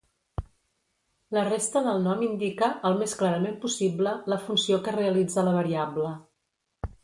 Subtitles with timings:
[1.37, 6.19] La resta del nom indica, el més clarament possible, la funció que realitza la variable.